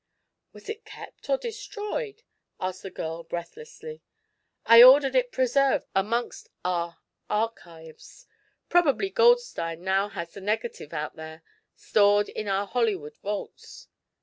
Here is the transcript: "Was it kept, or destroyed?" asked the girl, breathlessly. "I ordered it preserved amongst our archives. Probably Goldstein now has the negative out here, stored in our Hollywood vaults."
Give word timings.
"Was 0.51 0.67
it 0.67 0.83
kept, 0.83 1.29
or 1.29 1.37
destroyed?" 1.37 2.23
asked 2.59 2.81
the 2.81 2.89
girl, 2.89 3.23
breathlessly. 3.23 4.01
"I 4.65 4.81
ordered 4.81 5.13
it 5.13 5.31
preserved 5.31 5.85
amongst 5.93 6.49
our 6.65 6.97
archives. 7.29 8.25
Probably 8.67 9.11
Goldstein 9.11 9.83
now 9.83 10.09
has 10.09 10.31
the 10.33 10.41
negative 10.41 10.91
out 10.91 11.13
here, 11.13 11.43
stored 11.75 12.29
in 12.29 12.47
our 12.47 12.65
Hollywood 12.65 13.15
vaults." 13.17 13.89